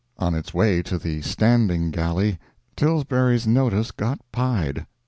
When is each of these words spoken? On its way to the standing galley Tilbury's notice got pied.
On 0.17 0.33
its 0.33 0.51
way 0.51 0.81
to 0.81 0.97
the 0.97 1.21
standing 1.21 1.91
galley 1.91 2.39
Tilbury's 2.75 3.45
notice 3.45 3.91
got 3.91 4.19
pied. 4.31 4.87